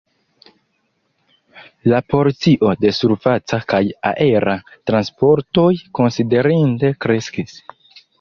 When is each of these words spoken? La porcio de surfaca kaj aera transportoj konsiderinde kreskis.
La 1.91 1.99
porcio 2.13 2.71
de 2.85 2.91
surfaca 2.99 3.59
kaj 3.73 3.81
aera 4.13 4.55
transportoj 4.93 5.69
konsiderinde 6.01 6.91
kreskis. 7.07 7.55